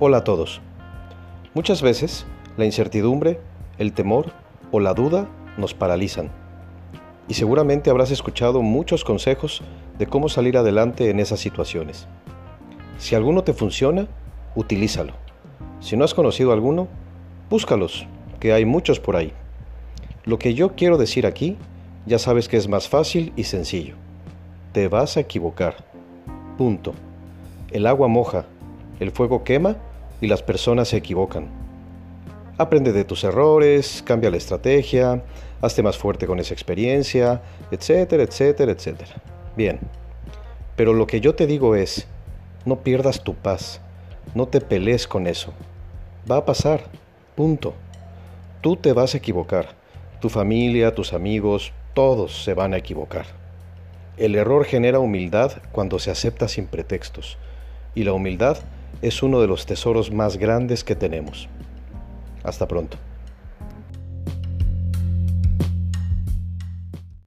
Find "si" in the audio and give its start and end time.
12.96-13.16, 15.80-15.96